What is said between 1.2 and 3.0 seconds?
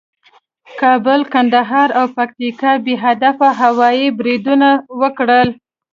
کندهار او پکتیکا کې بې